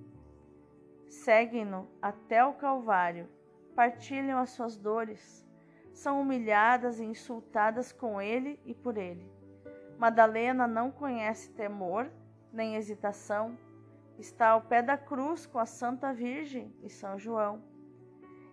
Seguem-no 1.09 1.87
até 1.99 2.45
o 2.45 2.53
Calvário, 2.53 3.27
partilham 3.75 4.37
as 4.37 4.51
suas 4.51 4.77
dores, 4.77 5.43
são 5.95 6.21
humilhadas 6.21 6.99
e 6.99 7.05
insultadas 7.05 7.91
com 7.91 8.21
ele 8.21 8.59
e 8.63 8.75
por 8.75 8.97
ele. 8.97 9.27
Madalena 9.97 10.67
não 10.67 10.91
conhece 10.91 11.49
temor 11.53 12.07
nem 12.53 12.75
hesitação, 12.75 13.57
está 14.17 14.49
ao 14.49 14.61
pé 14.61 14.81
da 14.81 14.97
cruz 14.97 15.45
com 15.45 15.59
a 15.59 15.65
Santa 15.65 16.13
Virgem 16.13 16.73
e 16.83 16.89
São 16.89 17.17
João. 17.17 17.61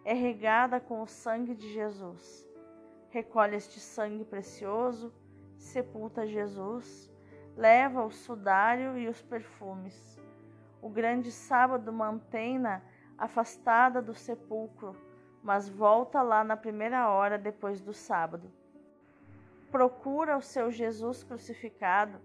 É 0.04 0.12
regada 0.12 0.78
com 0.80 1.02
o 1.02 1.06
sangue 1.06 1.54
de 1.54 1.72
Jesus. 1.72 2.46
Recolhe 3.10 3.56
este 3.56 3.80
sangue 3.80 4.24
precioso 4.24 5.12
sepulta 5.64 6.26
Jesus, 6.26 7.10
leva 7.56 8.04
o 8.04 8.10
sudário 8.10 8.98
e 8.98 9.08
os 9.08 9.22
perfumes. 9.22 10.20
O 10.80 10.88
grande 10.88 11.32
sábado 11.32 11.92
mantém-na 11.92 12.82
afastada 13.16 14.02
do 14.02 14.14
sepulcro, 14.14 14.94
mas 15.42 15.68
volta 15.68 16.20
lá 16.22 16.44
na 16.44 16.56
primeira 16.56 17.08
hora 17.08 17.38
depois 17.38 17.80
do 17.80 17.92
sábado. 17.92 18.50
Procura 19.70 20.36
o 20.36 20.42
seu 20.42 20.70
Jesus 20.70 21.24
crucificado. 21.24 22.20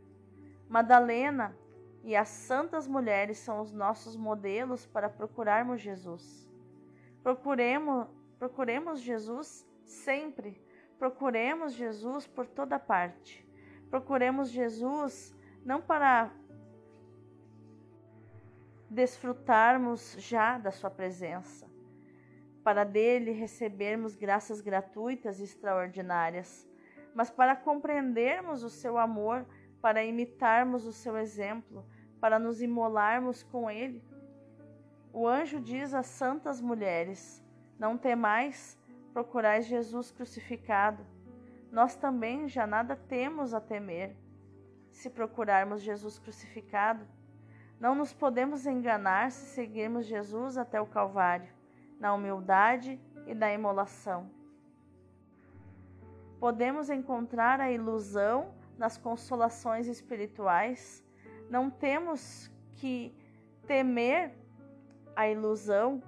Madalena 0.68 1.56
e 2.04 2.16
as 2.16 2.30
santas 2.30 2.88
mulheres 2.88 3.38
são 3.38 3.60
os 3.60 3.72
nossos 3.74 4.16
modelos 4.16 4.86
para 4.86 5.10
procurarmos 5.10 5.82
Jesus. 5.82 6.50
Procuremos, 7.24 8.08
procuremos 8.38 9.02
Jesus 9.02 9.68
sempre 9.84 10.62
Procuremos 11.00 11.72
Jesus 11.74 12.28
por 12.28 12.46
toda 12.46 12.78
parte. 12.78 13.48
Procuremos 13.90 14.50
Jesus 14.50 15.34
não 15.64 15.82
para 15.82 16.30
desfrutarmos 18.90 20.16
já 20.20 20.58
da 20.58 20.72
Sua 20.72 20.90
presença, 20.90 21.66
para 22.64 22.84
dele 22.84 23.32
recebermos 23.32 24.14
graças 24.16 24.60
gratuitas 24.60 25.40
e 25.40 25.44
extraordinárias, 25.44 26.68
mas 27.16 27.30
para 27.30 27.56
compreendermos 27.56 28.62
o 28.64 28.70
seu 28.70 28.98
amor, 28.98 29.46
para 29.82 30.04
imitarmos 30.04 30.86
o 30.86 30.94
seu 30.94 31.18
exemplo, 31.18 31.86
para 32.20 32.38
nos 32.38 32.62
imolarmos 32.62 33.44
com 33.44 33.70
ele. 33.70 34.04
O 35.12 35.28
anjo 35.28 35.60
diz 35.60 35.94
às 35.94 36.08
santas 36.08 36.62
mulheres: 36.62 37.44
Não 37.78 37.98
temais, 37.98 38.78
procurais 39.14 39.66
Jesus 39.66 40.12
crucificado. 40.12 41.06
Nós 41.72 41.96
também 41.96 42.48
já 42.48 42.66
nada 42.66 42.96
temos 42.96 43.54
a 43.54 43.62
temer 43.62 44.16
se 44.92 45.10
procurarmos 45.10 45.82
Jesus 45.82 46.20
crucificado. 46.20 47.06
Não 47.80 47.96
nos 47.96 48.14
podemos 48.14 48.66
enganar 48.66 49.32
se 49.32 49.46
seguirmos 49.54 50.06
Jesus 50.06 50.58
até 50.58 50.82
o 50.82 50.86
Calvário 50.88 51.60
na 52.00 52.14
humildade 52.14 53.00
e 53.28 53.36
na 53.36 53.54
imolação. 53.54 54.30
Podemos 56.40 56.90
encontrar 56.90 57.60
a 57.60 57.70
ilusão 57.70 58.54
nas 58.80 58.98
consolações 58.98 59.88
espirituais. 59.88 61.04
Não 61.50 61.70
temos 61.70 62.50
que 62.76 63.14
temer 63.68 64.34
a 65.16 65.28
ilusão 65.28 66.02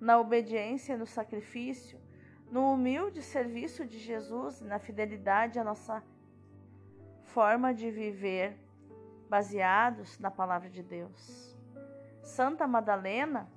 na 0.00 0.18
obediência 0.18 0.96
no 0.96 1.06
sacrifício, 1.06 2.00
no 2.50 2.72
humilde 2.72 3.22
serviço 3.22 3.84
de 3.84 3.98
Jesus 3.98 4.60
na 4.62 4.78
fidelidade 4.78 5.58
à 5.58 5.64
nossa 5.64 6.02
forma 7.22 7.72
de 7.72 7.90
viver, 7.90 8.58
baseados 9.28 10.18
na 10.18 10.30
palavra 10.30 10.68
de 10.68 10.82
Deus. 10.82 11.56
Santa 12.22 12.66
Madalena 12.66 13.48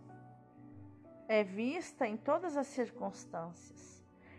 é 1.28 1.44
vista 1.44 2.08
em 2.08 2.16
todas 2.16 2.56
as 2.56 2.68
circunstâncias. 2.68 3.95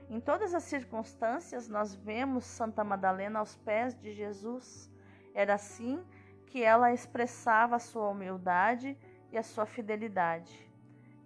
Em 0.08 0.20
todas 0.20 0.54
as 0.54 0.62
circunstâncias, 0.62 1.68
nós 1.68 1.94
vemos 1.94 2.44
Santa 2.44 2.84
Madalena 2.84 3.40
aos 3.40 3.56
pés 3.56 3.94
de 3.94 4.12
Jesus. 4.12 4.90
Era 5.34 5.54
assim 5.54 6.04
que 6.46 6.62
ela 6.62 6.92
expressava 6.92 7.76
a 7.76 7.80
sua 7.80 8.08
humildade 8.08 8.96
e 9.32 9.36
a 9.36 9.42
sua 9.42 9.66
fidelidade. 9.66 10.70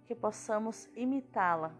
Que 0.05 0.15
possamos 0.15 0.89
imitá-la. 0.95 1.73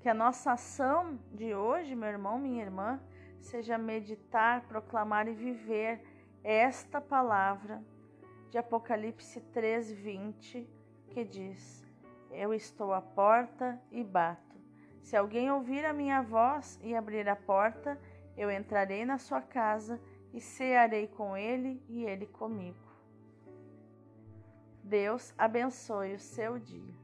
Que 0.00 0.08
a 0.08 0.14
nossa 0.14 0.52
ação 0.52 1.18
de 1.32 1.54
hoje, 1.54 1.94
meu 1.94 2.08
irmão, 2.08 2.38
minha 2.38 2.62
irmã, 2.62 3.00
seja 3.38 3.76
meditar, 3.76 4.62
proclamar 4.62 5.28
e 5.28 5.34
viver 5.34 6.02
esta 6.42 7.00
palavra 7.00 7.82
de 8.50 8.56
Apocalipse 8.56 9.40
3, 9.40 9.92
20, 9.92 10.68
que 11.10 11.24
diz: 11.24 11.84
eu 12.34 12.52
estou 12.52 12.92
à 12.92 13.00
porta 13.00 13.80
e 13.92 14.02
bato. 14.02 14.43
Se 15.04 15.14
alguém 15.18 15.50
ouvir 15.50 15.84
a 15.84 15.92
minha 15.92 16.22
voz 16.22 16.80
e 16.82 16.94
abrir 16.94 17.28
a 17.28 17.36
porta, 17.36 18.00
eu 18.38 18.50
entrarei 18.50 19.04
na 19.04 19.18
sua 19.18 19.42
casa 19.42 20.00
e 20.32 20.40
cearei 20.40 21.06
com 21.06 21.36
ele 21.36 21.84
e 21.90 22.06
ele 22.06 22.24
comigo. 22.24 22.78
Deus 24.82 25.34
abençoe 25.36 26.14
o 26.14 26.18
seu 26.18 26.58
dia. 26.58 27.03